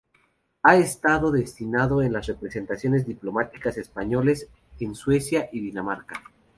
Ha 0.63 0.77
estado 0.77 1.31
destinado 1.31 2.01
en 2.01 2.11
las 2.11 2.25
representaciones 2.25 3.05
diplomáticas 3.05 3.77
españolas 3.77 4.47
en 4.79 4.95
Suecia 4.95 5.47
y 5.51 5.61
Dinamarca. 5.61 6.23